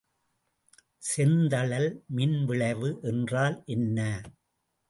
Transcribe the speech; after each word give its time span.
செந்தழல் 1.03 1.87
மின்விளைவு 2.15 2.89
என்றால் 3.03 3.63
என்ன? 3.67 3.99